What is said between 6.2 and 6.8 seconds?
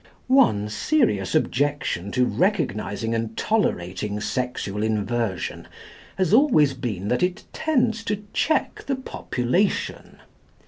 always